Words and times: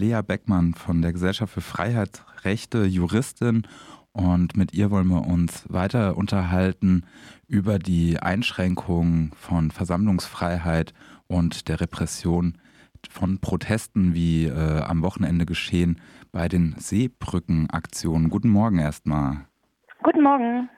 Lea 0.00 0.22
Beckmann 0.26 0.72
von 0.72 1.02
der 1.02 1.12
Gesellschaft 1.12 1.52
für 1.52 1.60
Freiheit, 1.60 2.24
Rechte, 2.44 2.86
Juristin. 2.86 3.66
Und 4.12 4.56
mit 4.56 4.72
ihr 4.72 4.90
wollen 4.90 5.08
wir 5.08 5.26
uns 5.26 5.70
weiter 5.70 6.16
unterhalten 6.16 7.04
über 7.46 7.78
die 7.78 8.18
Einschränkungen 8.18 9.32
von 9.36 9.70
Versammlungsfreiheit 9.70 10.94
und 11.26 11.68
der 11.68 11.82
Repression 11.82 12.56
von 13.10 13.40
Protesten, 13.40 14.14
wie 14.14 14.46
äh, 14.46 14.80
am 14.80 15.02
Wochenende 15.02 15.44
geschehen 15.44 16.00
bei 16.32 16.48
den 16.48 16.74
Seebrückenaktionen. 16.78 18.30
Guten 18.30 18.48
Morgen 18.48 18.78
erstmal. 18.78 19.46
Guten 20.02 20.22
Morgen. 20.22 20.70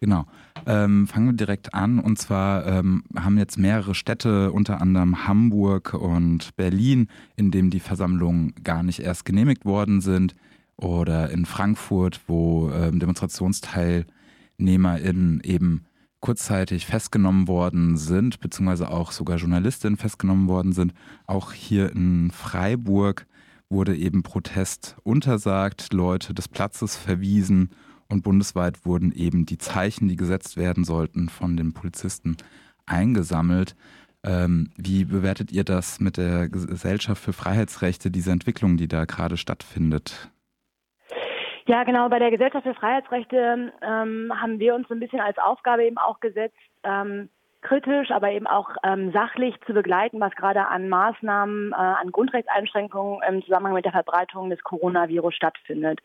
Genau. 0.00 0.26
Ähm, 0.66 1.06
fangen 1.08 1.26
wir 1.26 1.34
direkt 1.34 1.74
an. 1.74 1.98
Und 1.98 2.18
zwar 2.18 2.64
ähm, 2.66 3.02
haben 3.16 3.36
jetzt 3.38 3.58
mehrere 3.58 3.94
Städte, 3.94 4.52
unter 4.52 4.80
anderem 4.80 5.26
Hamburg 5.26 5.94
und 5.94 6.54
Berlin, 6.56 7.08
in 7.36 7.50
denen 7.50 7.70
die 7.70 7.80
Versammlungen 7.80 8.54
gar 8.62 8.82
nicht 8.82 9.00
erst 9.00 9.24
genehmigt 9.24 9.64
worden 9.64 10.00
sind. 10.00 10.34
Oder 10.76 11.30
in 11.30 11.46
Frankfurt, 11.46 12.20
wo 12.28 12.70
ähm, 12.70 13.00
DemonstrationsteilnehmerInnen 13.00 15.40
eben 15.42 15.84
kurzzeitig 16.20 16.86
festgenommen 16.86 17.48
worden 17.48 17.96
sind, 17.96 18.40
beziehungsweise 18.40 18.90
auch 18.90 19.12
sogar 19.12 19.38
Journalistinnen 19.38 19.96
festgenommen 19.96 20.48
worden 20.48 20.72
sind. 20.72 20.92
Auch 21.26 21.52
hier 21.52 21.90
in 21.92 22.30
Freiburg 22.30 23.26
wurde 23.68 23.96
eben 23.96 24.22
Protest 24.22 24.96
untersagt, 25.02 25.92
Leute 25.92 26.34
des 26.34 26.48
Platzes 26.48 26.96
verwiesen 26.96 27.70
und 28.10 28.22
bundesweit 28.22 28.84
wurden 28.84 29.12
eben 29.12 29.46
die 29.46 29.58
Zeichen, 29.58 30.08
die 30.08 30.16
gesetzt 30.16 30.56
werden 30.56 30.84
sollten, 30.84 31.28
von 31.28 31.56
den 31.56 31.74
Polizisten 31.74 32.36
eingesammelt. 32.86 33.76
Ähm, 34.24 34.70
wie 34.76 35.04
bewertet 35.04 35.52
ihr 35.52 35.64
das 35.64 36.00
mit 36.00 36.16
der 36.16 36.48
Gesellschaft 36.48 37.22
für 37.22 37.32
Freiheitsrechte, 37.32 38.10
diese 38.10 38.32
Entwicklung, 38.32 38.76
die 38.76 38.88
da 38.88 39.04
gerade 39.04 39.36
stattfindet? 39.36 40.30
Ja, 41.66 41.84
genau. 41.84 42.08
Bei 42.08 42.18
der 42.18 42.30
Gesellschaft 42.30 42.64
für 42.64 42.74
Freiheitsrechte 42.74 43.72
ähm, 43.82 44.32
haben 44.34 44.58
wir 44.58 44.74
uns 44.74 44.88
so 44.88 44.94
ein 44.94 45.00
bisschen 45.00 45.20
als 45.20 45.36
Aufgabe 45.38 45.84
eben 45.84 45.98
auch 45.98 46.18
gesetzt, 46.20 46.56
ähm, 46.82 47.28
kritisch, 47.62 48.10
aber 48.10 48.30
eben 48.30 48.46
auch 48.46 48.70
ähm, 48.84 49.12
sachlich 49.12 49.54
zu 49.66 49.74
begleiten, 49.74 50.20
was 50.20 50.34
gerade 50.36 50.68
an 50.68 50.88
Maßnahmen, 50.88 51.72
äh, 51.72 51.74
an 51.74 52.12
Grundrechtseinschränkungen 52.12 53.20
im 53.28 53.42
Zusammenhang 53.44 53.74
mit 53.74 53.84
der 53.84 53.92
Verbreitung 53.92 54.48
des 54.50 54.62
Coronavirus 54.62 55.34
stattfindet. 55.34 56.00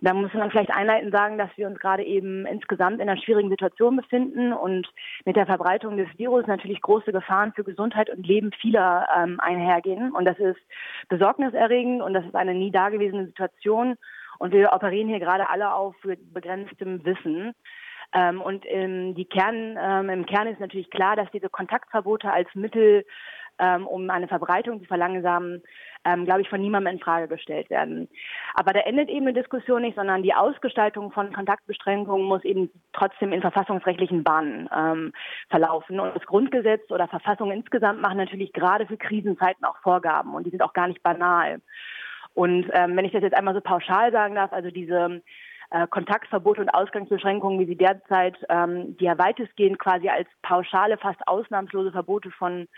Und 0.00 0.08
da 0.08 0.14
muss 0.14 0.32
man 0.34 0.50
vielleicht 0.50 0.70
einleitend 0.70 1.12
sagen, 1.12 1.38
dass 1.38 1.50
wir 1.56 1.68
uns 1.68 1.78
gerade 1.78 2.04
eben 2.04 2.46
insgesamt 2.46 3.00
in 3.00 3.08
einer 3.08 3.20
schwierigen 3.20 3.50
Situation 3.50 3.96
befinden 3.96 4.52
und 4.52 4.88
mit 5.24 5.36
der 5.36 5.46
Verbreitung 5.46 5.96
des 5.96 6.08
Virus 6.16 6.46
natürlich 6.46 6.80
große 6.80 7.12
Gefahren 7.12 7.52
für 7.52 7.64
Gesundheit 7.64 8.10
und 8.10 8.26
Leben 8.26 8.50
vieler 8.52 9.08
ähm, 9.16 9.38
einhergehen. 9.40 10.12
Und 10.12 10.24
das 10.24 10.38
ist 10.38 10.60
besorgniserregend 11.08 12.02
und 12.02 12.14
das 12.14 12.24
ist 12.24 12.34
eine 12.34 12.54
nie 12.54 12.70
dagewesene 12.70 13.26
Situation. 13.26 13.96
Und 14.38 14.52
wir 14.52 14.72
operieren 14.72 15.08
hier 15.08 15.20
gerade 15.20 15.48
alle 15.48 15.72
auf 15.72 15.94
begrenztem 16.32 17.04
Wissen. 17.04 17.54
Ähm, 18.12 18.40
und 18.40 18.64
ähm, 18.66 19.14
die 19.14 19.26
Kern, 19.26 19.78
ähm, 19.80 20.08
im 20.10 20.26
Kern 20.26 20.48
ist 20.48 20.60
natürlich 20.60 20.90
klar, 20.90 21.16
dass 21.16 21.30
diese 21.30 21.50
Kontaktverbote 21.50 22.30
als 22.30 22.48
Mittel, 22.54 23.04
ähm, 23.58 23.86
um 23.86 24.08
eine 24.08 24.28
Verbreitung 24.28 24.80
zu 24.80 24.86
verlangsamen, 24.86 25.62
ähm, 26.04 26.24
glaube 26.24 26.42
ich, 26.42 26.48
von 26.48 26.60
niemandem 26.60 26.94
in 26.94 27.00
Frage 27.00 27.28
gestellt 27.28 27.68
werden. 27.70 28.08
Aber 28.54 28.72
da 28.72 28.80
endet 28.80 29.08
eben 29.08 29.26
eine 29.26 29.34
Diskussion 29.34 29.82
nicht, 29.82 29.96
sondern 29.96 30.22
die 30.22 30.32
Ausgestaltung 30.32 31.10
von 31.12 31.32
Kontaktbeschränkungen 31.32 32.26
muss 32.26 32.44
eben 32.44 32.70
trotzdem 32.92 33.32
in 33.32 33.40
verfassungsrechtlichen 33.40 34.22
Bahnen 34.24 34.68
ähm, 34.74 35.12
verlaufen. 35.50 36.00
Und 36.00 36.14
das 36.14 36.24
Grundgesetz 36.24 36.90
oder 36.90 37.08
Verfassung 37.08 37.50
insgesamt 37.50 38.00
machen 38.00 38.18
natürlich 38.18 38.52
gerade 38.52 38.86
für 38.86 38.96
Krisenzeiten 38.96 39.64
auch 39.64 39.76
Vorgaben 39.78 40.34
und 40.34 40.44
die 40.44 40.50
sind 40.50 40.62
auch 40.62 40.72
gar 40.72 40.88
nicht 40.88 41.02
banal. 41.02 41.60
Und 42.34 42.70
ähm, 42.72 42.96
wenn 42.96 43.04
ich 43.04 43.12
das 43.12 43.22
jetzt 43.22 43.36
einmal 43.36 43.54
so 43.54 43.60
pauschal 43.60 44.12
sagen 44.12 44.36
darf, 44.36 44.52
also 44.52 44.70
diese 44.70 45.20
äh, 45.70 45.86
Kontaktverbote 45.86 46.62
und 46.62 46.70
Ausgangsbeschränkungen, 46.70 47.58
wie 47.60 47.66
sie 47.66 47.76
derzeit, 47.76 48.36
ähm, 48.48 48.96
die 48.96 49.04
ja 49.04 49.18
weitestgehend 49.18 49.78
quasi 49.78 50.08
als 50.08 50.28
pauschale, 50.42 50.96
fast 50.98 51.26
ausnahmslose 51.26 51.92
Verbote 51.92 52.30
von 52.30 52.68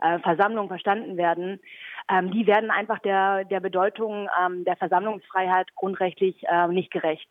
äh, 0.00 0.18
Versammlungen 0.20 0.68
verstanden 0.68 1.16
werden, 1.16 1.60
ähm, 2.08 2.30
die 2.30 2.46
werden 2.46 2.70
einfach 2.70 2.98
der, 3.00 3.44
der 3.44 3.60
Bedeutung 3.60 4.28
ähm, 4.42 4.64
der 4.64 4.76
Versammlungsfreiheit 4.76 5.74
grundrechtlich 5.74 6.42
äh, 6.48 6.68
nicht 6.68 6.90
gerecht. 6.90 7.28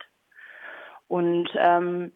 Und 1.08 1.50
ähm, 1.56 2.12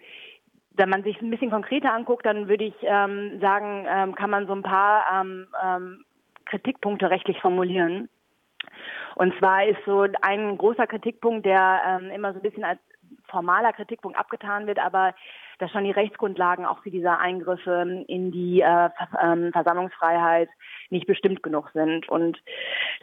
wenn 0.75 0.89
man 0.89 1.03
sich 1.03 1.19
ein 1.21 1.29
bisschen 1.29 1.51
konkreter 1.51 1.93
anguckt, 1.93 2.25
dann 2.25 2.47
würde 2.47 2.65
ich 2.65 2.75
ähm, 2.83 3.39
sagen, 3.41 3.85
ähm, 3.89 4.15
kann 4.15 4.29
man 4.29 4.47
so 4.47 4.53
ein 4.53 4.63
paar 4.63 5.05
ähm, 5.21 5.47
ähm, 5.63 6.05
Kritikpunkte 6.45 7.09
rechtlich 7.09 7.39
formulieren. 7.39 8.09
Und 9.15 9.37
zwar 9.37 9.65
ist 9.65 9.79
so 9.85 10.05
ein 10.21 10.57
großer 10.57 10.87
Kritikpunkt, 10.87 11.45
der 11.45 11.81
ähm, 11.85 12.09
immer 12.09 12.33
so 12.33 12.39
ein 12.39 12.43
bisschen 12.43 12.63
als 12.63 12.79
formaler 13.29 13.73
Kritikpunkt 13.73 14.17
abgetan 14.17 14.67
wird, 14.67 14.79
aber 14.79 15.13
dass 15.59 15.71
schon 15.71 15.83
die 15.83 15.91
Rechtsgrundlagen 15.91 16.65
auch 16.65 16.81
für 16.83 16.91
diese 16.91 17.17
Eingriffe 17.17 18.03
in 18.07 18.31
die 18.31 18.61
äh, 18.61 18.89
ähm, 19.21 19.51
Versammlungsfreiheit 19.51 20.49
nicht 20.89 21.07
bestimmt 21.07 21.43
genug 21.43 21.69
sind. 21.73 22.09
Und 22.09 22.37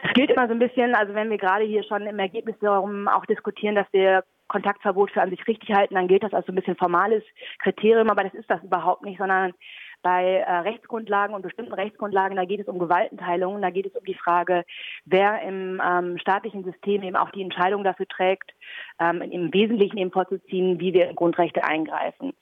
das 0.03 0.13
gilt 0.13 0.31
immer 0.31 0.47
so 0.47 0.53
ein 0.53 0.59
bisschen, 0.59 0.95
also 0.95 1.13
wenn 1.13 1.29
wir 1.29 1.37
gerade 1.37 1.63
hier 1.63 1.83
schon 1.83 2.05
im 2.05 2.19
Ergebnis 2.19 2.55
darum 2.59 3.07
auch 3.07 3.25
diskutieren, 3.25 3.75
dass 3.75 3.87
wir 3.91 4.23
Kontaktverbot 4.47 5.11
für 5.11 5.21
an 5.21 5.29
sich 5.29 5.47
richtig 5.47 5.73
halten, 5.73 5.95
dann 5.95 6.09
gilt 6.09 6.23
das 6.23 6.33
als 6.33 6.45
so 6.45 6.51
ein 6.51 6.55
bisschen 6.55 6.75
formales 6.75 7.23
Kriterium, 7.59 8.09
aber 8.09 8.23
das 8.23 8.33
ist 8.33 8.49
das 8.49 8.61
überhaupt 8.63 9.03
nicht, 9.03 9.17
sondern 9.17 9.53
bei 10.01 10.37
äh, 10.37 10.51
Rechtsgrundlagen 10.59 11.35
und 11.35 11.41
bestimmten 11.41 11.73
Rechtsgrundlagen, 11.73 12.35
da 12.35 12.45
geht 12.45 12.59
es 12.59 12.67
um 12.67 12.79
Gewaltenteilung, 12.79 13.61
da 13.61 13.69
geht 13.69 13.85
es 13.85 13.95
um 13.95 14.03
die 14.03 14.15
Frage, 14.15 14.63
wer 15.05 15.41
im 15.41 15.81
ähm, 15.85 16.17
staatlichen 16.17 16.63
System 16.63 17.03
eben 17.03 17.15
auch 17.15 17.31
die 17.31 17.41
Entscheidung 17.41 17.83
dafür 17.83 18.07
trägt, 18.07 18.51
ähm, 18.99 19.21
im 19.21 19.53
Wesentlichen 19.53 19.97
eben 19.97 20.11
vorzuziehen, 20.11 20.79
wie 20.79 20.93
wir 20.93 21.09
in 21.09 21.15
Grundrechte 21.15 21.63
eingreifen. 21.63 22.33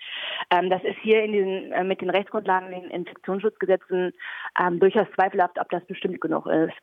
Ähm, 0.52 0.70
das 0.70 0.84
ist 0.84 0.98
hier 1.02 1.24
in 1.24 1.32
diesen, 1.32 1.72
äh, 1.72 1.84
mit 1.84 2.02
den 2.02 2.10
Rechtsgrundlagen, 2.10 2.72
den 2.72 2.90
Infektionsschutzgesetzen 2.90 4.14
ähm, 4.60 4.80
durchaus 4.80 5.08
zweifelhaft, 5.16 5.60
ob 5.60 5.70
das 5.70 5.86
bestimmt 5.86 6.22
genug 6.22 6.48
ist. 6.48 6.76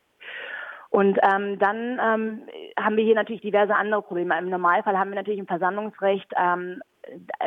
Und 0.91 1.19
ähm, 1.23 1.59
dann 1.59 2.01
ähm, 2.03 2.43
haben 2.79 2.97
wir 2.97 3.05
hier 3.05 3.15
natürlich 3.15 3.43
diverse 3.43 3.75
andere 3.75 4.03
Probleme. 4.03 4.39
Im 4.39 4.49
Normalfall 4.49 4.99
haben 4.99 5.11
wir 5.11 5.17
natürlich 5.17 5.41
im 5.41 5.47
Versammlungsrecht 5.47 6.33
ähm, 6.39 6.81
äh, 6.96 6.96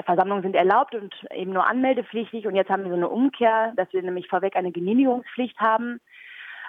Versammlungen 0.06 0.44
sind 0.44 0.56
erlaubt 0.56 0.96
und 0.96 1.14
eben 1.34 1.52
nur 1.52 1.68
anmeldepflichtig. 1.68 2.47
Und 2.47 2.56
jetzt 2.56 2.70
haben 2.70 2.84
wir 2.84 2.90
so 2.90 2.96
eine 2.96 3.09
Umkehr, 3.09 3.74
dass 3.75 3.92
wir 3.94 4.02
nämlich 4.02 4.28
vorweg 4.28 4.56
eine 4.56 4.72
Genehmigungspflicht 4.72 5.59
haben 5.59 6.00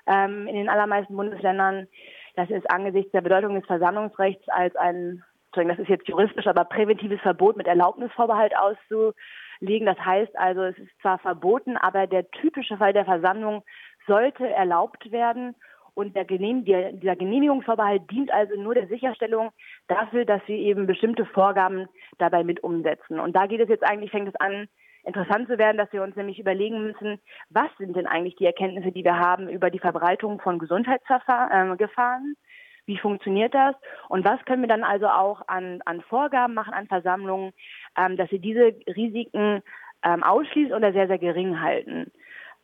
ähm, 0.07 0.47
in 0.47 0.57
den 0.57 0.69
allermeisten 0.69 1.17
Bundesländern. 1.17 1.89
Das 2.37 2.51
ist 2.51 2.71
angesichts 2.71 3.13
der 3.13 3.21
Bedeutung 3.21 3.55
des 3.55 3.67
Versammlungsrechts 3.67 4.49
als 4.49 4.75
ein, 4.77 5.25
das 5.53 5.79
ist 5.79 5.89
jetzt 5.89 6.09
juristisch, 6.09 6.47
aber 6.47 6.65
präventives 6.65 7.21
Verbot 7.21 7.57
mit 7.57 7.67
Erlaubnisvorbehalt 7.67 8.55
auszulegen. 8.57 9.87
Das 9.87 9.99
heißt 9.99 10.37
also, 10.39 10.63
es 10.63 10.79
ist 10.79 11.01
zwar 11.01 11.19
verboten, 11.19 11.77
aber 11.77 12.07
der 12.07 12.31
typische 12.31 12.77
Fall 12.77 12.93
der 12.93 13.05
Versammlung 13.05 13.65
sollte 14.07 14.49
erlaubt 14.49 15.11
werden. 15.11 15.55
Und 15.95 16.17
der 16.17 16.25
Genehm, 16.25 16.65
der, 16.65 16.93
dieser 16.93 17.17
Genehmigungsvorbehalt 17.17 18.11
dient 18.11 18.33
also 18.33 18.61
nur 18.61 18.75
der 18.75 18.87
Sicherstellung 18.89 19.51
dafür, 19.89 20.25
dass 20.25 20.41
wir 20.47 20.57
eben 20.57 20.87
bestimmte 20.87 21.25
Vorgaben 21.27 21.87
dabei 22.19 22.45
mit 22.45 22.63
umsetzen. 22.63 23.19
Und 23.19 23.35
da 23.37 23.47
geht 23.47 23.61
es 23.61 23.69
jetzt 23.69 23.85
eigentlich, 23.85 24.11
fängt 24.11 24.29
es 24.29 24.37
an, 24.37 24.69
interessant 25.05 25.49
zu 25.49 25.59
werden, 25.59 25.79
dass 25.79 25.93
wir 25.93 26.03
uns 26.03 26.17
nämlich 26.17 26.39
überlegen 26.39 26.83
müssen, 26.83 27.21
was 27.49 27.69
sind 27.79 27.97
denn 27.97 28.07
eigentlich 28.07 28.37
die 28.37 28.47
Erkenntnisse, 28.47 28.93
die 28.93 29.05
wir 29.05 29.19
haben 29.19 29.49
über 29.49 29.71
die 29.71 29.79
Verbreitung 29.79 30.41
von 30.41 30.59
Gesundheitsgefahren? 30.59 31.77
Äh, 31.79 32.87
Wie 32.87 32.99
funktioniert 32.99 33.55
das? 33.55 33.75
Und 34.09 34.25
was 34.25 34.45
können 34.45 34.63
wir 34.63 34.69
dann 34.69 34.85
also 34.85 35.07
auch 35.09 35.43
an, 35.49 35.81
an 35.85 36.03
Vorgaben 36.03 36.55
machen, 36.55 36.75
an 36.75 36.87
Versammlungen, 36.87 37.53
ähm, 37.97 38.17
dass 38.17 38.31
wir 38.31 38.39
diese 38.39 38.75
Risiken 38.87 39.63
ähm, 40.05 40.23
ausschließen 40.23 40.75
oder 40.75 40.93
sehr, 40.93 41.07
sehr 41.07 41.19
gering 41.19 41.61
halten? 41.61 42.11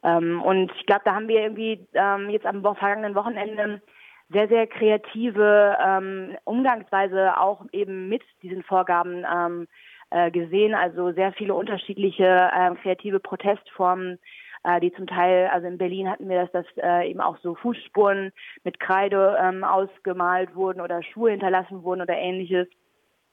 Ähm, 0.07 0.41
und 0.41 0.71
ich 0.79 0.87
glaube, 0.87 1.03
da 1.05 1.15
haben 1.15 1.29
wir 1.29 1.41
irgendwie 1.41 1.85
ähm, 1.95 2.31
jetzt 2.31 2.47
am 2.47 2.63
vergangenen 2.63 3.17
Wochenende 3.17 3.83
sehr, 4.31 4.49
sehr 4.49 4.67
kreative 4.67 5.77
ähm, 5.85 6.37
Umgangsweise 6.45 7.39
auch 7.39 7.65
eben 7.73 8.09
mit 8.09 8.23
diesen 8.43 8.63
Vorgaben 8.63 9.25
ähm, 9.25 9.67
äh, 10.11 10.31
gesehen. 10.31 10.75
Also 10.75 11.13
sehr 11.13 11.33
viele 11.33 11.55
unterschiedliche 11.55 12.25
äh, 12.25 12.75
kreative 12.83 13.19
Protestformen, 13.19 14.19
äh, 14.63 14.81
die 14.81 14.93
zum 14.93 15.09
Teil, 15.09 15.49
also 15.53 15.67
in 15.67 15.79
Berlin 15.79 16.09
hatten 16.09 16.29
wir 16.29 16.47
das, 16.47 16.53
dass 16.53 16.67
äh, 16.77 17.11
eben 17.11 17.21
auch 17.21 17.39
so 17.39 17.57
Fußspuren 17.57 18.33
mit 18.63 18.79
Kreide 18.79 19.37
ähm, 19.41 19.65
ausgemalt 19.65 20.55
wurden 20.55 20.81
oder 20.81 21.03
Schuhe 21.03 21.33
hinterlassen 21.33 21.83
wurden 21.83 22.03
oder 22.03 22.15
ähnliches. 22.15 22.69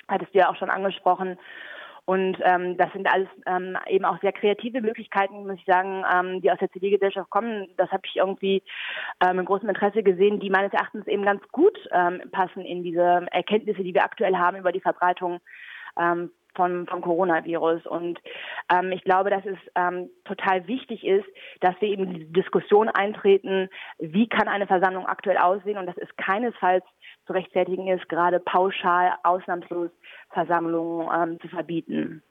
Hattest 0.07 0.33
du 0.33 0.39
ja 0.39 0.49
auch 0.49 0.55
schon 0.55 0.71
angesprochen. 0.71 1.37
Und 2.05 2.37
ähm, 2.43 2.77
das 2.77 2.91
sind 2.91 3.07
alles 3.07 3.29
ähm, 3.45 3.77
eben 3.87 4.03
auch 4.03 4.19
sehr 4.19 4.33
kreative 4.33 4.81
Möglichkeiten, 4.81 5.47
muss 5.47 5.57
ich 5.57 5.65
sagen, 5.65 6.03
ähm, 6.13 6.41
die 6.41 6.51
aus 6.51 6.59
der 6.59 6.71
Zivilgesellschaft 6.71 7.29
kommen. 7.29 7.69
Das 7.77 7.89
habe 7.91 8.01
ich 8.05 8.17
irgendwie 8.17 8.61
ähm, 9.25 9.37
mit 9.37 9.45
großem 9.45 9.69
Interesse 9.69 10.03
gesehen, 10.03 10.41
die 10.41 10.49
meines 10.49 10.73
Erachtens 10.73 11.07
eben 11.07 11.23
ganz 11.23 11.41
gut 11.53 11.77
ähm, 11.91 12.21
passen 12.31 12.65
in 12.65 12.83
diese 12.83 13.25
Erkenntnisse, 13.31 13.83
die 13.83 13.93
wir 13.93 14.03
aktuell 14.03 14.35
haben 14.35 14.57
über 14.57 14.73
die 14.73 14.81
Verbreitung 14.81 15.39
ähm, 15.97 16.31
vom, 16.55 16.87
vom 16.87 17.01
Coronavirus. 17.01 17.85
Und 17.85 18.19
ähm, 18.69 18.91
ich 18.91 19.03
glaube, 19.03 19.29
dass 19.29 19.45
es 19.45 19.57
ähm, 19.75 20.09
total 20.25 20.67
wichtig 20.67 21.05
ist, 21.05 21.25
dass 21.61 21.75
wir 21.79 21.89
eben 21.89 22.13
die 22.13 22.33
Diskussion 22.33 22.89
eintreten, 22.89 23.69
wie 23.99 24.27
kann 24.27 24.47
eine 24.47 24.67
Versammlung 24.67 25.05
aktuell 25.05 25.37
aussehen 25.37 25.77
und 25.77 25.85
dass 25.85 25.97
es 25.97 26.09
keinesfalls 26.17 26.83
zu 27.25 27.33
rechtfertigen 27.33 27.87
ist, 27.87 28.07
gerade 28.09 28.39
pauschal, 28.39 29.13
ausnahmslos 29.23 29.89
Versammlungen 30.31 31.07
ähm, 31.15 31.39
zu 31.39 31.47
verbieten. 31.47 32.21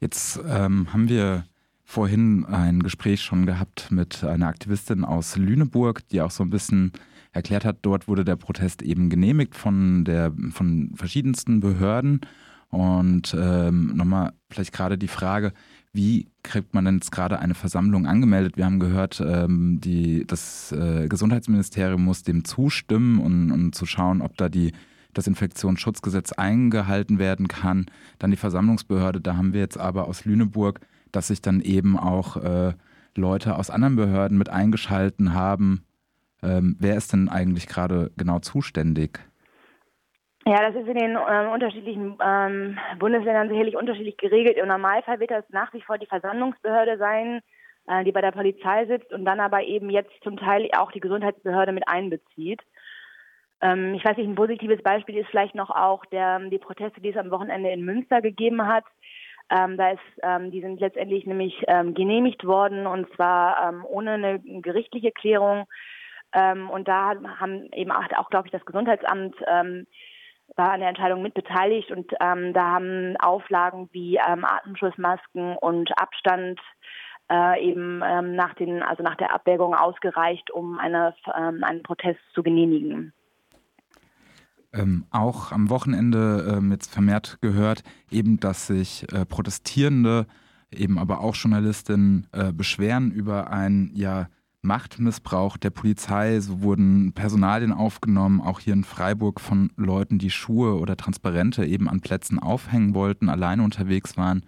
Jetzt 0.00 0.38
ähm, 0.48 0.92
haben 0.92 1.08
wir 1.08 1.44
vorhin 1.84 2.44
ein 2.44 2.82
Gespräch 2.82 3.22
schon 3.22 3.46
gehabt 3.46 3.90
mit 3.90 4.22
einer 4.22 4.46
Aktivistin 4.46 5.04
aus 5.04 5.36
Lüneburg, 5.36 6.06
die 6.08 6.20
auch 6.20 6.30
so 6.30 6.44
ein 6.44 6.50
bisschen 6.50 6.92
erklärt 7.32 7.64
hat, 7.64 7.78
dort 7.82 8.08
wurde 8.08 8.24
der 8.24 8.36
Protest 8.36 8.82
eben 8.82 9.10
genehmigt 9.10 9.54
von, 9.54 10.04
der, 10.04 10.32
von 10.50 10.92
verschiedensten 10.94 11.60
Behörden. 11.60 12.20
Und 12.70 13.34
ähm, 13.38 13.96
nochmal 13.96 14.32
vielleicht 14.50 14.72
gerade 14.72 14.98
die 14.98 15.08
Frage, 15.08 15.52
wie 15.92 16.28
kriegt 16.42 16.74
man 16.74 16.84
denn 16.84 16.96
jetzt 16.96 17.12
gerade 17.12 17.38
eine 17.38 17.54
Versammlung 17.54 18.06
angemeldet? 18.06 18.56
Wir 18.56 18.66
haben 18.66 18.78
gehört, 18.78 19.22
ähm, 19.24 19.80
die, 19.80 20.26
das 20.26 20.72
äh, 20.72 21.08
Gesundheitsministerium 21.08 22.04
muss 22.04 22.22
dem 22.22 22.44
zustimmen 22.44 23.20
und, 23.20 23.50
und 23.52 23.74
zu 23.74 23.86
schauen, 23.86 24.20
ob 24.20 24.36
da 24.36 24.48
die, 24.48 24.72
das 25.14 25.26
Infektionsschutzgesetz 25.26 26.32
eingehalten 26.32 27.18
werden 27.18 27.48
kann. 27.48 27.86
Dann 28.18 28.30
die 28.30 28.36
Versammlungsbehörde, 28.36 29.20
da 29.22 29.36
haben 29.36 29.54
wir 29.54 29.60
jetzt 29.60 29.78
aber 29.78 30.06
aus 30.06 30.26
Lüneburg 30.26 30.80
dass 31.12 31.28
sich 31.28 31.42
dann 31.42 31.60
eben 31.60 31.98
auch 31.98 32.36
äh, 32.36 32.74
Leute 33.14 33.56
aus 33.56 33.70
anderen 33.70 33.96
Behörden 33.96 34.38
mit 34.38 34.48
eingeschalten 34.48 35.34
haben. 35.34 35.84
Ähm, 36.42 36.76
wer 36.78 36.96
ist 36.96 37.12
denn 37.12 37.28
eigentlich 37.28 37.66
gerade 37.66 38.12
genau 38.16 38.38
zuständig? 38.38 39.20
Ja, 40.48 40.62
das 40.62 40.74
ist 40.76 40.88
in 40.88 40.96
den 40.96 41.10
ähm, 41.10 41.50
unterschiedlichen 41.50 42.16
ähm, 42.24 42.78
Bundesländern 42.98 43.50
sicherlich 43.50 43.76
unterschiedlich 43.76 44.16
geregelt. 44.16 44.56
Im 44.56 44.68
Normalfall 44.68 45.20
wird 45.20 45.30
das 45.30 45.44
nach 45.50 45.74
wie 45.74 45.82
vor 45.82 45.98
die 45.98 46.06
Versammlungsbehörde 46.06 46.96
sein, 46.96 47.42
äh, 47.86 48.02
die 48.02 48.12
bei 48.12 48.22
der 48.22 48.32
Polizei 48.32 48.86
sitzt 48.86 49.12
und 49.12 49.26
dann 49.26 49.40
aber 49.40 49.62
eben 49.64 49.90
jetzt 49.90 50.10
zum 50.22 50.38
Teil 50.38 50.70
auch 50.74 50.90
die 50.90 51.00
Gesundheitsbehörde 51.00 51.72
mit 51.72 51.86
einbezieht. 51.86 52.62
Ähm, 53.60 53.92
ich 53.92 54.02
weiß 54.02 54.16
nicht, 54.16 54.26
ein 54.26 54.36
positives 54.36 54.82
Beispiel 54.82 55.18
ist 55.18 55.28
vielleicht 55.28 55.54
noch 55.54 55.68
auch 55.68 56.06
der, 56.06 56.38
die 56.38 56.56
Proteste, 56.56 57.02
die 57.02 57.10
es 57.10 57.18
am 57.18 57.30
Wochenende 57.30 57.68
in 57.70 57.84
Münster 57.84 58.22
gegeben 58.22 58.66
hat. 58.66 58.84
Ähm, 59.50 59.76
da 59.76 59.90
ist, 59.90 60.00
ähm, 60.22 60.50
die 60.50 60.62
sind 60.62 60.80
letztendlich 60.80 61.26
nämlich 61.26 61.62
ähm, 61.66 61.92
genehmigt 61.92 62.46
worden 62.46 62.86
und 62.86 63.06
zwar 63.16 63.84
ohne 63.86 64.12
eine 64.12 64.40
gerichtliche 64.62 65.12
Klärung. 65.12 65.66
Und 66.34 66.88
da 66.88 67.14
haben 67.40 67.70
eben 67.72 67.90
auch, 67.90 68.04
auch 68.16 68.28
glaube 68.28 68.48
ich, 68.48 68.52
das 68.52 68.64
Gesundheitsamt 68.66 69.34
war 70.56 70.72
an 70.72 70.80
der 70.80 70.88
Entscheidung 70.88 71.22
mit 71.22 71.34
beteiligt 71.34 71.90
und 71.90 72.12
ähm, 72.20 72.52
da 72.52 72.70
haben 72.72 73.16
Auflagen 73.18 73.88
wie 73.92 74.16
ähm, 74.16 74.44
Atemschutzmasken 74.44 75.56
und 75.56 75.90
Abstand 75.98 76.58
äh, 77.30 77.62
eben 77.62 78.02
ähm, 78.04 78.34
nach 78.34 78.54
den, 78.54 78.82
also 78.82 79.02
nach 79.02 79.16
der 79.16 79.34
Abwägung 79.34 79.74
ausgereicht, 79.74 80.50
um 80.50 80.78
eine, 80.78 81.14
ähm, 81.36 81.62
einen 81.62 81.82
Protest 81.82 82.20
zu 82.34 82.42
genehmigen. 82.42 83.12
Ähm, 84.72 85.06
auch 85.10 85.52
am 85.52 85.70
Wochenende 85.70 86.56
ähm, 86.56 86.72
jetzt 86.72 86.92
vermehrt 86.92 87.38
gehört, 87.40 87.82
eben, 88.10 88.38
dass 88.38 88.66
sich 88.66 89.10
äh, 89.12 89.24
Protestierende, 89.24 90.26
eben 90.70 90.98
aber 90.98 91.20
auch 91.20 91.34
Journalistinnen 91.34 92.26
äh, 92.32 92.52
beschweren 92.52 93.10
über 93.10 93.50
einen 93.50 93.90
ja, 93.94 94.26
Machtmissbrauch 94.62 95.56
der 95.56 95.70
Polizei. 95.70 96.40
So 96.40 96.62
wurden 96.62 97.12
Personalien 97.12 97.72
aufgenommen, 97.72 98.40
auch 98.40 98.60
hier 98.60 98.72
in 98.72 98.84
Freiburg 98.84 99.40
von 99.40 99.70
Leuten, 99.76 100.18
die 100.18 100.30
Schuhe 100.30 100.78
oder 100.78 100.96
Transparente 100.96 101.64
eben 101.64 101.88
an 101.88 102.00
Plätzen 102.00 102.38
aufhängen 102.38 102.94
wollten, 102.94 103.28
alleine 103.28 103.62
unterwegs 103.62 104.16
waren. 104.16 104.42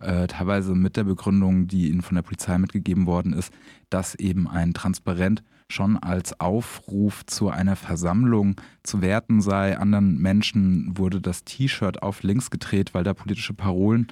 Äh, 0.00 0.28
teilweise 0.28 0.74
mit 0.74 0.96
der 0.96 1.04
Begründung, 1.04 1.66
die 1.66 1.90
ihnen 1.90 2.00
von 2.00 2.14
der 2.14 2.22
Polizei 2.22 2.56
mitgegeben 2.56 3.06
worden 3.06 3.34
ist, 3.34 3.52
dass 3.90 4.14
eben 4.14 4.48
ein 4.48 4.72
Transparent 4.72 5.42
schon 5.68 5.98
als 5.98 6.40
Aufruf 6.40 7.24
zu 7.26 7.50
einer 7.50 7.76
Versammlung 7.76 8.56
zu 8.82 9.02
werten 9.02 9.42
sei. 9.42 9.78
Anderen 9.78 10.18
Menschen 10.18 10.96
wurde 10.96 11.20
das 11.20 11.44
T-Shirt 11.44 12.02
auf 12.02 12.22
links 12.22 12.50
gedreht, 12.50 12.94
weil 12.94 13.04
da 13.04 13.14
politische 13.14 13.54
Parolen 13.54 14.08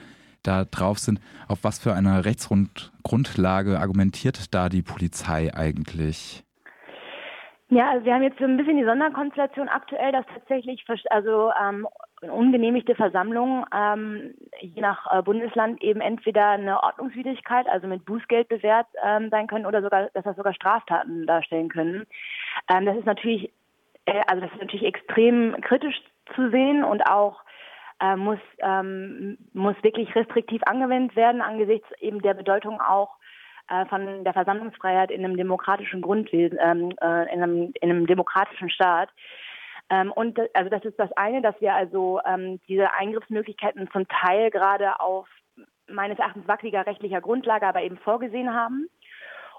da 0.49 0.65
drauf 0.65 0.99
sind. 0.99 1.21
Auf 1.47 1.63
was 1.63 1.79
für 1.79 1.93
eine 1.93 2.25
Rechtsgrundlage 2.25 3.79
argumentiert 3.79 4.55
da 4.55 4.69
die 4.69 4.83
Polizei 4.83 5.53
eigentlich? 5.55 6.45
Ja, 7.71 7.91
also 7.91 8.07
wir 8.07 8.15
haben 8.15 8.23
jetzt 8.23 8.39
so 8.39 8.45
ein 8.45 8.57
bisschen 8.57 8.79
die 8.79 8.85
Sonderkonstellation 8.85 9.69
aktuell, 9.69 10.11
dass 10.11 10.25
tatsächlich 10.33 10.87
also 11.11 11.51
ähm, 11.63 11.87
ungenehmigte 12.23 12.95
Versammlungen 12.95 13.67
ähm, 13.75 14.35
je 14.61 14.81
nach 14.81 15.07
äh, 15.13 15.23
Bundesland 15.23 15.83
eben 15.83 16.01
entweder 16.01 16.49
eine 16.49 16.83
Ordnungswidrigkeit, 16.83 17.69
also 17.69 17.87
mit 17.87 18.07
Bußgeld 18.07 18.49
bewährt 18.49 18.87
ähm, 19.05 19.29
sein 19.29 19.49
können 19.49 19.67
oder 19.67 19.83
sogar, 19.83 20.09
dass 20.15 20.25
das 20.25 20.37
sogar 20.37 20.55
Straftaten 20.55 21.27
darstellen 21.27 21.69
können. 21.69 22.07
Ähm, 22.71 22.87
das 22.87 22.97
ist 22.97 23.07
natürlich, 23.07 23.53
äh, 24.07 24.23
also 24.27 24.41
das 24.41 24.53
ist 24.53 24.63
natürlich 24.63 24.87
extrem 24.87 25.55
kritisch 25.61 26.01
zu 26.35 26.51
sehen 26.51 26.85
und 26.85 27.03
auch 27.03 27.43
äh, 28.01 28.17
muss 28.17 28.39
ähm, 28.59 29.39
muss 29.53 29.75
wirklich 29.83 30.15
restriktiv 30.15 30.63
angewendet 30.67 31.17
werden 31.17 31.43
angesichts 31.43 31.89
eben 32.01 32.23
der 32.23 32.35
Bedeutung 32.35 32.81
auch 32.81 33.17
äh, 33.69 33.85
von 33.87 34.25
der 34.25 34.33
Versammlungsfreiheit 34.33 35.11
in 35.11 35.25
einem 35.25 35.37
demokratischen 35.37 36.01
Grundwesen, 36.01 36.59
ähm, 36.63 36.95
äh, 37.01 37.35
in, 37.35 37.43
einem, 37.43 37.73
in 37.81 37.91
einem 37.91 38.07
demokratischen 38.07 38.71
Staat. 38.71 39.11
Ähm, 39.91 40.13
und 40.13 40.39
also 40.55 40.71
das 40.71 40.85
ist 40.85 40.99
das 40.99 41.13
eine, 41.13 41.43
dass 41.43 41.61
wir 41.61 41.75
also 41.75 42.21
ähm, 42.27 42.61
diese 42.69 42.93
Eingriffsmöglichkeiten 42.95 43.89
zum 43.91 44.07
Teil 44.09 44.51
gerade 44.51 45.01
auf 45.01 45.29
meines 45.87 46.19
Erachtens 46.19 46.47
wackeliger 46.47 46.87
rechtlicher 46.87 47.21
Grundlage 47.21 47.67
aber 47.67 47.83
eben 47.83 47.99
vorgesehen 47.99 48.55
haben. 48.55 48.89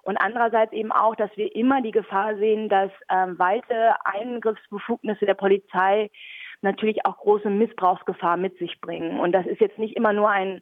Und 0.01 0.17
andererseits 0.17 0.71
eben 0.73 0.91
auch, 0.91 1.15
dass 1.15 1.29
wir 1.35 1.53
immer 1.55 1.81
die 1.81 1.91
Gefahr 1.91 2.35
sehen, 2.37 2.69
dass 2.69 2.91
ähm, 3.09 3.37
weite 3.37 3.95
Eingriffsbefugnisse 4.05 5.25
der 5.25 5.33
Polizei 5.33 6.09
natürlich 6.61 7.05
auch 7.05 7.17
große 7.17 7.49
Missbrauchsgefahr 7.49 8.37
mit 8.37 8.57
sich 8.57 8.79
bringen. 8.81 9.19
Und 9.19 9.31
das 9.31 9.45
ist 9.45 9.61
jetzt 9.61 9.79
nicht 9.79 9.95
immer 9.95 10.13
nur 10.13 10.29
ein 10.29 10.61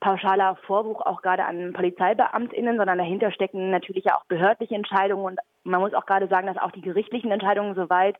pauschaler 0.00 0.56
Vorwurf, 0.66 1.00
auch 1.00 1.22
gerade 1.22 1.44
an 1.44 1.72
PolizeibeamtInnen, 1.72 2.76
sondern 2.76 2.98
dahinter 2.98 3.30
stecken 3.30 3.70
natürlich 3.70 4.12
auch 4.12 4.24
behördliche 4.24 4.74
Entscheidungen. 4.74 5.24
Und 5.24 5.40
man 5.64 5.80
muss 5.80 5.94
auch 5.94 6.06
gerade 6.06 6.28
sagen, 6.28 6.46
dass 6.46 6.56
auch 6.56 6.72
die 6.72 6.80
gerichtlichen 6.80 7.30
Entscheidungen 7.30 7.74
soweit 7.74 8.16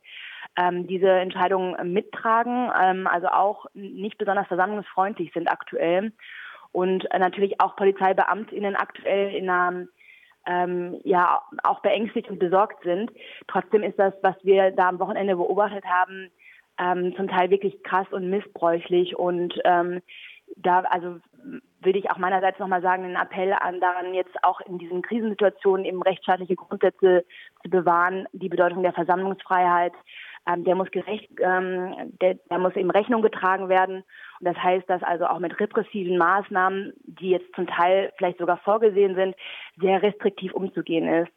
ähm, 0.56 0.86
diese 0.86 1.10
Entscheidungen 1.10 1.92
mittragen, 1.92 2.70
ähm, 2.80 3.06
also 3.06 3.28
auch 3.28 3.66
nicht 3.74 4.18
besonders 4.18 4.46
versammlungsfreundlich 4.46 5.32
sind 5.32 5.50
aktuell. 5.50 6.12
Und 6.72 7.10
äh, 7.12 7.18
natürlich 7.18 7.60
auch 7.60 7.76
PolizeibeamtInnen 7.76 8.76
aktuell 8.76 9.34
in 9.34 9.48
einer 9.48 9.86
ähm, 10.46 11.00
ja 11.04 11.42
auch 11.62 11.80
beängstigt 11.80 12.28
und 12.28 12.38
besorgt 12.38 12.82
sind. 12.84 13.10
Trotzdem 13.48 13.82
ist 13.82 13.98
das, 13.98 14.12
was 14.22 14.36
wir 14.42 14.72
da 14.72 14.88
am 14.88 14.98
Wochenende 14.98 15.36
beobachtet 15.36 15.84
haben, 15.86 16.30
ähm, 16.78 17.14
zum 17.16 17.28
Teil 17.28 17.50
wirklich 17.50 17.82
krass 17.82 18.06
und 18.10 18.30
missbräuchlich. 18.30 19.16
Und 19.16 19.54
ähm, 19.64 20.00
da 20.56 20.80
also 20.80 21.18
würde 21.80 21.98
ich 21.98 22.10
auch 22.10 22.18
meinerseits 22.18 22.58
nochmal 22.58 22.82
sagen, 22.82 23.04
einen 23.04 23.16
Appell 23.16 23.52
an 23.52 23.80
daran, 23.80 24.14
jetzt 24.14 24.42
auch 24.42 24.60
in 24.62 24.78
diesen 24.78 25.02
Krisensituationen 25.02 25.84
eben 25.84 26.02
rechtsstaatliche 26.02 26.56
Grundsätze 26.56 27.24
zu 27.62 27.70
bewahren, 27.70 28.26
die 28.32 28.48
Bedeutung 28.48 28.82
der 28.82 28.92
Versammlungsfreiheit, 28.92 29.92
ähm, 30.46 30.64
der 30.64 30.74
muss 30.74 30.90
gerecht, 30.90 31.30
ähm, 31.40 32.12
der, 32.20 32.34
der 32.34 32.58
muss 32.58 32.76
eben 32.76 32.90
Rechnung 32.90 33.22
getragen 33.22 33.68
werden. 33.68 34.04
Und 34.40 34.46
das 34.46 34.56
heißt, 34.56 34.88
dass 34.88 35.02
also 35.02 35.26
auch 35.26 35.38
mit 35.38 35.58
repressiven 35.58 36.18
Maßnahmen, 36.18 36.92
die 37.04 37.30
jetzt 37.30 37.54
zum 37.54 37.66
Teil 37.66 38.12
vielleicht 38.16 38.38
sogar 38.38 38.58
vorgesehen 38.58 39.14
sind, 39.14 39.36
sehr 39.80 40.02
restriktiv 40.02 40.52
umzugehen 40.52 41.08
ist. 41.08 41.32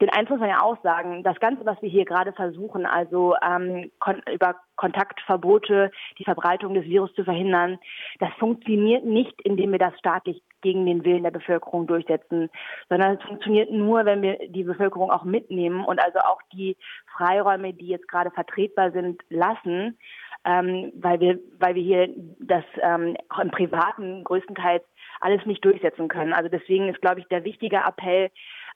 Den 0.00 0.10
eins 0.10 0.30
muss 0.30 0.40
man 0.40 0.50
ja 0.50 0.62
auch 0.62 0.80
sagen, 0.82 1.22
das 1.22 1.38
Ganze, 1.40 1.64
was 1.66 1.80
wir 1.82 1.88
hier 1.88 2.04
gerade 2.04 2.32
versuchen, 2.32 2.86
also 2.86 3.34
ähm, 3.42 3.90
kon 3.98 4.22
über 4.32 4.56
Kontaktverbote 4.76 5.90
die 6.18 6.24
Verbreitung 6.24 6.74
des 6.74 6.84
Virus 6.84 7.12
zu 7.14 7.24
verhindern, 7.24 7.78
das 8.20 8.30
funktioniert 8.38 9.04
nicht, 9.04 9.40
indem 9.42 9.72
wir 9.72 9.78
das 9.78 9.98
staatlich 9.98 10.42
gegen 10.62 10.86
den 10.86 11.04
Willen 11.04 11.24
der 11.24 11.30
Bevölkerung 11.30 11.86
durchsetzen, 11.86 12.50
sondern 12.88 13.16
es 13.16 13.22
funktioniert 13.22 13.70
nur, 13.70 14.04
wenn 14.04 14.22
wir 14.22 14.38
die 14.48 14.64
Bevölkerung 14.64 15.10
auch 15.10 15.24
mitnehmen 15.24 15.84
und 15.84 16.02
also 16.02 16.18
auch 16.20 16.40
die 16.52 16.76
Freiräume, 17.16 17.74
die 17.74 17.88
jetzt 17.88 18.08
gerade 18.08 18.30
vertretbar 18.30 18.92
sind, 18.92 19.20
lassen, 19.28 19.98
ähm, 20.44 20.92
weil 20.96 21.20
wir, 21.20 21.38
weil 21.58 21.74
wir 21.74 21.82
hier 21.82 22.08
das 22.40 22.64
ähm, 22.80 23.16
auch 23.28 23.40
im 23.40 23.50
Privaten 23.50 24.24
größtenteils 24.24 24.82
alles 25.20 25.44
nicht 25.46 25.64
durchsetzen 25.64 26.08
können. 26.08 26.32
Also 26.32 26.48
deswegen 26.48 26.88
ist, 26.88 27.00
glaube 27.00 27.20
ich, 27.20 27.28
der 27.28 27.44
wichtige 27.44 27.76
Appell, 27.76 28.30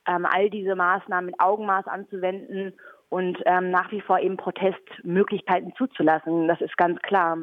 ähm, 0.06 0.26
all 0.26 0.50
diese 0.50 0.76
Maßnahmen 0.76 1.26
mit 1.26 1.40
Augenmaß 1.40 1.86
anzuwenden 1.86 2.74
und 3.08 3.38
ähm, 3.46 3.70
nach 3.70 3.90
wie 3.92 4.00
vor 4.00 4.18
eben 4.20 4.36
Protestmöglichkeiten 4.36 5.74
zuzulassen. 5.76 6.48
Das 6.48 6.60
ist 6.60 6.76
ganz 6.76 7.00
klar. 7.02 7.38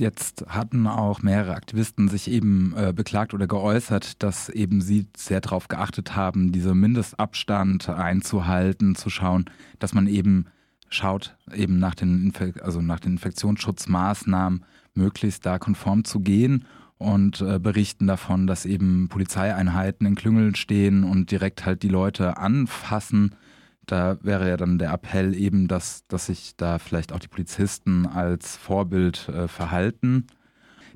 Jetzt 0.00 0.44
hatten 0.48 0.88
auch 0.88 1.22
mehrere 1.22 1.54
Aktivisten 1.54 2.08
sich 2.08 2.28
eben 2.28 2.74
äh, 2.76 2.92
beklagt 2.92 3.32
oder 3.32 3.46
geäußert, 3.46 4.22
dass 4.24 4.48
eben 4.48 4.80
sie 4.80 5.06
sehr 5.16 5.40
darauf 5.40 5.68
geachtet 5.68 6.16
haben, 6.16 6.50
diese 6.50 6.74
Mindestabstand 6.74 7.88
einzuhalten, 7.88 8.96
zu 8.96 9.08
schauen, 9.08 9.44
dass 9.78 9.94
man 9.94 10.08
eben 10.08 10.46
schaut 10.88 11.36
eben 11.54 11.78
nach 11.78 11.94
den, 11.94 12.26
Infe 12.26 12.54
also 12.62 12.80
nach 12.80 13.00
den 13.00 13.12
Infektionsschutzmaßnahmen 13.12 14.64
möglichst 14.94 15.46
da 15.46 15.58
konform 15.58 16.04
zu 16.04 16.20
gehen 16.20 16.64
und 16.98 17.40
äh, 17.40 17.58
berichten 17.58 18.06
davon, 18.06 18.46
dass 18.46 18.66
eben 18.66 19.08
Polizeieinheiten 19.08 20.06
in 20.06 20.14
Klüngeln 20.14 20.54
stehen 20.54 21.04
und 21.04 21.30
direkt 21.30 21.66
halt 21.66 21.82
die 21.82 21.88
Leute 21.88 22.36
anfassen. 22.36 23.34
Da 23.86 24.18
wäre 24.22 24.48
ja 24.48 24.56
dann 24.56 24.78
der 24.78 24.92
Appell 24.92 25.34
eben, 25.34 25.68
dass, 25.68 26.06
dass 26.08 26.26
sich 26.26 26.56
da 26.56 26.78
vielleicht 26.78 27.12
auch 27.12 27.18
die 27.18 27.28
Polizisten 27.28 28.06
als 28.06 28.56
Vorbild 28.56 29.28
äh, 29.28 29.48
verhalten. 29.48 30.26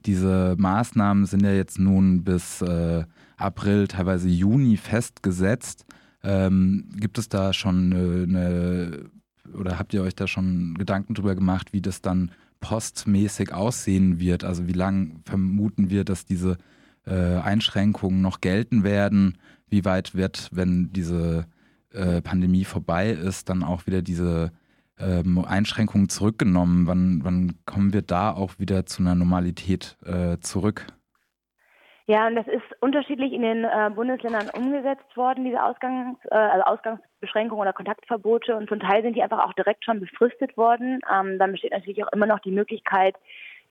Diese 0.07 0.55
Maßnahmen 0.59 1.27
sind 1.27 1.45
ja 1.45 1.53
jetzt 1.53 1.79
nun 1.79 2.25
bis 2.25 2.63
äh, 2.63 3.05
April, 3.37 3.89
teilweise 3.89 4.29
Juni 4.29 4.77
festgesetzt. 4.77 5.85
Ähm, 6.23 6.89
gibt 6.97 7.19
es 7.19 7.29
da 7.29 7.53
schon 7.53 7.93
eine, 7.93 9.11
oder 9.55 9.79
habt 9.79 9.95
ihr 9.95 10.03
euch 10.03 10.15
da 10.15 10.27
schon 10.27 10.75
Gedanken 10.79 11.15
drüber 11.15 11.35
gemacht, 11.35 11.73
wie 11.73 11.81
das 11.81 12.01
dann 12.01 12.31
postmäßig 12.61 13.53
aussehen 13.53 14.19
wird? 14.19 14.45
Also 14.45 14.67
wie 14.67 14.73
lange 14.73 15.17
vermuten 15.25 15.91
wir, 15.91 16.05
dass 16.05 16.25
diese 16.25 16.59
äh, 17.07 17.37
Einschränkungen 17.37 18.21
noch 18.21 18.41
gelten 18.41 18.85
werden? 18.85 19.39
Wie 19.69 19.85
weit 19.85 20.15
wird, 20.15 20.49
wenn 20.53 20.93
diese 20.93 21.47
äh, 21.93 22.21
Pandemie 22.21 22.65
vorbei 22.65 23.11
ist, 23.11 23.49
dann 23.49 23.63
auch 23.63 23.87
wieder 23.87 24.03
diese 24.03 24.53
ähm, 24.99 25.45
Einschränkungen 25.45 26.09
zurückgenommen? 26.09 26.87
Wann, 26.87 27.21
wann 27.25 27.59
kommen 27.67 27.93
wir 27.93 28.03
da 28.03 28.33
auch 28.33 28.59
wieder 28.59 28.87
zu 28.87 29.03
einer 29.03 29.15
Normalität 29.15 29.97
äh, 30.05 30.39
zurück? 30.39 30.87
Ja, 32.11 32.27
und 32.27 32.37
das 32.37 32.47
ist 32.49 32.65
unterschiedlich 32.81 33.35
in 33.35 33.43
den 33.43 33.65
äh, 33.65 33.91
Bundesländern 33.95 34.49
umgesetzt 34.57 35.15
worden, 35.15 35.45
diese 35.45 35.63
Ausgangs, 35.63 36.19
äh, 36.31 36.35
also 36.35 36.65
Ausgangsbeschränkungen 36.65 37.61
oder 37.61 37.75
Kontaktverbote. 37.75 38.57
Und 38.57 38.71
zum 38.71 38.81
Teil 38.81 39.03
sind 39.03 39.15
die 39.15 39.23
einfach 39.23 39.45
auch 39.45 39.53
direkt 39.53 39.85
schon 39.85 40.01
befristet 40.01 40.57
worden. 40.57 41.01
Ähm, 41.13 41.39
dann 41.39 41.53
besteht 41.53 41.73
natürlich 41.73 42.03
auch 42.03 42.13
immer 42.13 42.25
noch 42.25 42.39
die 42.39 42.51
Möglichkeit, 42.51 43.15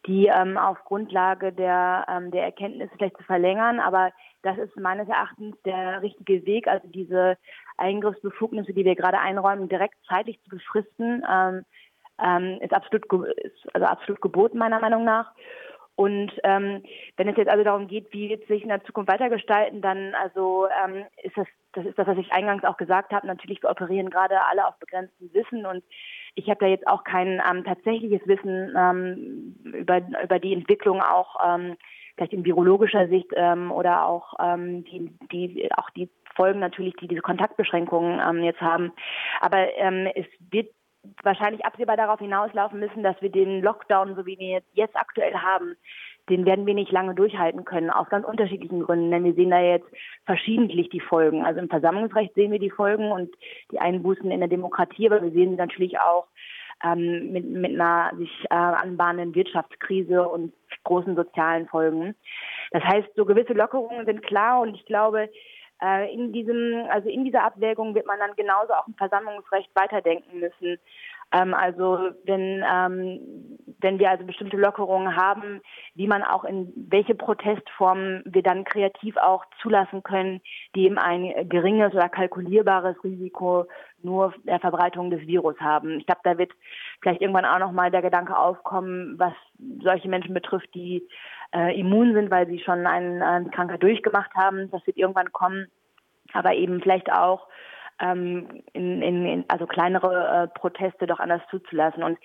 die 0.07 0.27
ähm, 0.27 0.57
auf 0.57 0.83
Grundlage 0.85 1.51
der, 1.51 2.05
ähm, 2.09 2.31
der 2.31 2.43
Erkenntnisse 2.43 2.91
vielleicht 2.97 3.17
zu 3.17 3.23
verlängern. 3.23 3.79
Aber 3.79 4.11
das 4.41 4.57
ist 4.57 4.75
meines 4.77 5.07
Erachtens 5.09 5.55
der 5.63 6.01
richtige 6.01 6.45
Weg, 6.45 6.67
also 6.67 6.87
diese 6.87 7.37
Eingriffsbefugnisse, 7.77 8.73
die 8.73 8.85
wir 8.85 8.95
gerade 8.95 9.19
einräumen, 9.19 9.69
direkt 9.69 9.95
zeitlich 10.07 10.41
zu 10.43 10.49
befristen, 10.49 11.23
ähm, 11.29 11.65
ähm, 12.23 12.59
ist 12.61 12.73
absolut, 12.73 13.05
ist 13.37 13.75
also 13.75 13.85
absolut 13.85 14.21
geboten 14.21 14.57
meiner 14.57 14.79
Meinung 14.79 15.03
nach. 15.03 15.31
Und 15.95 16.31
ähm, 16.43 16.83
wenn 17.15 17.27
es 17.27 17.37
jetzt 17.37 17.49
also 17.49 17.63
darum 17.63 17.87
geht, 17.87 18.13
wie 18.13 18.29
wird 18.29 18.47
sich 18.47 18.61
in 18.61 18.69
der 18.69 18.83
Zukunft 18.83 19.11
weitergestalten, 19.11 19.81
dann 19.81 20.13
also 20.13 20.67
ähm, 20.85 21.05
ist 21.23 21.35
das, 21.35 21.47
das 21.73 21.85
ist 21.87 21.97
das, 21.97 22.05
was 22.05 22.19
ich 22.19 22.31
eingangs 22.31 22.63
auch 22.63 22.77
gesagt 22.77 23.11
habe. 23.11 23.25
Natürlich, 23.25 23.63
wir 23.63 23.71
operieren 23.71 24.11
gerade 24.11 24.45
alle 24.45 24.67
auf 24.67 24.77
begrenztem 24.77 25.33
Wissen 25.33 25.65
und 25.65 25.83
ich 26.37 26.49
habe 26.49 26.59
da 26.59 26.67
jetzt 26.67 26.87
auch 26.87 27.03
kein 27.03 27.41
ähm, 27.49 27.63
tatsächliches 27.65 28.21
Wissen 28.27 28.73
ähm, 28.77 29.55
über, 29.63 30.01
über 30.23 30.39
die 30.39 30.53
Entwicklung 30.53 31.01
auch 31.01 31.35
ähm, 31.43 31.77
vielleicht 32.15 32.33
in 32.33 32.45
virologischer 32.45 33.07
Sicht 33.07 33.31
ähm, 33.35 33.71
oder 33.71 34.05
auch 34.05 34.35
ähm, 34.39 34.83
die, 34.85 35.11
die 35.31 35.69
auch 35.75 35.89
die 35.91 36.09
Folgen 36.35 36.59
natürlich, 36.59 36.95
die 36.97 37.07
diese 37.07 37.21
Kontaktbeschränkungen 37.21 38.19
ähm, 38.19 38.43
jetzt 38.43 38.61
haben. 38.61 38.91
Aber 39.41 39.57
ähm, 39.77 40.07
es 40.13 40.27
wird 40.51 40.69
wahrscheinlich 41.23 41.65
absehbar 41.65 41.97
darauf 41.97 42.19
hinauslaufen 42.19 42.79
müssen, 42.79 43.01
dass 43.01 43.19
wir 43.19 43.31
den 43.31 43.63
Lockdown, 43.63 44.15
so 44.15 44.27
wie 44.27 44.37
wir 44.37 44.61
jetzt 44.73 44.95
aktuell 44.95 45.33
haben, 45.33 45.75
den 46.29 46.45
werden 46.45 46.65
wir 46.65 46.73
nicht 46.73 46.91
lange 46.91 47.15
durchhalten 47.15 47.65
können, 47.65 47.89
aus 47.89 48.09
ganz 48.09 48.25
unterschiedlichen 48.25 48.83
Gründen. 48.83 49.11
Denn 49.11 49.23
wir 49.23 49.33
sehen 49.33 49.51
da 49.51 49.59
jetzt 49.59 49.87
verschiedentlich 50.25 50.89
die 50.89 50.99
Folgen. 50.99 51.45
Also 51.45 51.59
im 51.59 51.69
Versammlungsrecht 51.69 52.33
sehen 52.35 52.51
wir 52.51 52.59
die 52.59 52.69
Folgen 52.69 53.11
und 53.11 53.29
die 53.71 53.79
Einbußen 53.79 54.29
in 54.29 54.39
der 54.39 54.49
Demokratie, 54.49 55.07
aber 55.07 55.21
wir 55.21 55.31
sehen 55.31 55.51
sie 55.51 55.57
natürlich 55.57 55.99
auch 55.99 56.27
ähm, 56.83 57.31
mit, 57.31 57.45
mit 57.45 57.79
einer 57.79 58.15
sich 58.17 58.31
äh, 58.49 58.55
anbahnenden 58.55 59.35
Wirtschaftskrise 59.35 60.27
und 60.27 60.53
großen 60.83 61.15
sozialen 61.15 61.67
Folgen. 61.67 62.15
Das 62.71 62.83
heißt, 62.83 63.07
so 63.15 63.25
gewisse 63.25 63.53
Lockerungen 63.53 64.05
sind 64.05 64.21
klar 64.23 64.61
und 64.61 64.75
ich 64.75 64.85
glaube, 64.85 65.29
äh, 65.81 66.13
in 66.13 66.33
diesem, 66.33 66.85
also 66.89 67.09
in 67.09 67.23
dieser 67.25 67.43
Abwägung 67.43 67.95
wird 67.95 68.05
man 68.05 68.19
dann 68.19 68.35
genauso 68.35 68.73
auch 68.73 68.87
im 68.87 68.95
Versammlungsrecht 68.95 69.69
weiterdenken 69.75 70.39
müssen. 70.39 70.77
Ähm, 71.31 71.53
also 71.53 72.11
wenn, 72.25 72.63
ähm, 72.69 73.56
wenn 73.79 73.99
wir 73.99 74.09
also 74.09 74.25
bestimmte 74.25 74.57
Lockerungen 74.57 75.15
haben, 75.15 75.61
wie 75.95 76.07
man 76.07 76.23
auch 76.23 76.43
in 76.43 76.73
welche 76.75 77.15
Protestformen 77.15 78.23
wir 78.25 78.41
dann 78.41 78.63
kreativ 78.63 79.17
auch 79.17 79.45
zulassen 79.61 80.03
können, 80.03 80.41
die 80.75 80.85
eben 80.85 80.97
ein 80.97 81.47
geringes 81.49 81.93
oder 81.93 82.09
kalkulierbares 82.09 83.03
Risiko 83.03 83.65
nur 84.01 84.33
der 84.43 84.59
Verbreitung 84.59 85.09
des 85.09 85.21
Virus 85.21 85.59
haben. 85.59 85.99
Ich 85.99 86.05
glaube, 86.05 86.21
da 86.23 86.37
wird 86.37 86.51
vielleicht 87.01 87.21
irgendwann 87.21 87.45
auch 87.45 87.59
nochmal 87.59 87.91
der 87.91 88.01
Gedanke 88.01 88.37
aufkommen, 88.37 89.17
was 89.17 89.33
solche 89.81 90.09
Menschen 90.09 90.33
betrifft, 90.33 90.73
die 90.73 91.07
äh, 91.53 91.79
immun 91.79 92.13
sind, 92.13 92.31
weil 92.31 92.47
sie 92.47 92.59
schon 92.59 92.85
eine, 92.85 93.25
eine 93.25 93.49
Krankheit 93.49 93.83
durchgemacht 93.83 94.33
haben. 94.35 94.69
Das 94.71 94.85
wird 94.85 94.97
irgendwann 94.97 95.31
kommen. 95.31 95.67
Aber 96.33 96.53
eben 96.53 96.81
vielleicht 96.81 97.11
auch 97.11 97.47
ähm, 97.99 98.63
in, 98.73 99.01
in, 99.01 99.25
in, 99.25 99.45
also 99.47 99.65
kleinere 99.65 100.43
äh, 100.43 100.59
Proteste 100.59 101.07
doch 101.07 101.19
anders 101.19 101.41
zuzulassen. 101.49 102.03
Und 102.03 102.17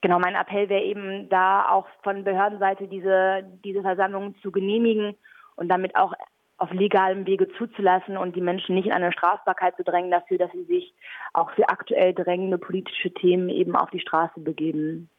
genau 0.00 0.18
mein 0.18 0.34
Appell 0.34 0.68
wäre 0.68 0.82
eben 0.82 1.28
da 1.28 1.68
auch 1.68 1.86
von 2.02 2.24
Behördenseite 2.24 2.88
diese, 2.88 3.44
diese 3.64 3.82
Versammlungen 3.82 4.34
zu 4.42 4.50
genehmigen 4.50 5.16
und 5.56 5.68
damit 5.68 5.96
auch 5.96 6.12
auf 6.58 6.72
legalem 6.72 7.26
Wege 7.26 7.48
zuzulassen 7.58 8.16
und 8.16 8.34
die 8.34 8.40
Menschen 8.40 8.74
nicht 8.74 8.86
in 8.86 8.92
eine 8.92 9.12
Strafbarkeit 9.12 9.76
zu 9.76 9.84
drängen 9.84 10.10
dafür, 10.10 10.38
dass 10.38 10.50
sie 10.52 10.64
sich 10.64 10.94
auch 11.34 11.50
für 11.50 11.68
aktuell 11.68 12.14
drängende 12.14 12.56
politische 12.56 13.12
Themen 13.12 13.50
eben 13.50 13.76
auf 13.76 13.90
die 13.90 14.00
Straße 14.00 14.40
begeben. 14.40 15.10